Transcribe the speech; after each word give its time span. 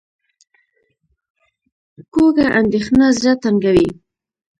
کوږه 2.13 2.47
اندېښنه 2.59 3.05
زړه 3.19 3.33
تنګوي 3.43 3.89